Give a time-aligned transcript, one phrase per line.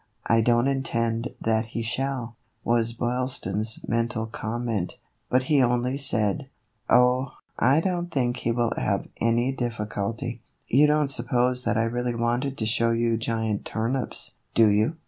[0.25, 4.97] "I don't intend that he shall," was Boylston's mental comment,
[5.29, 6.47] but he only said:"
[6.89, 10.41] Oh, I don't think he will have any difficulty.
[10.67, 14.95] You don't sup pose that I really wanted to show you giant turnips, do you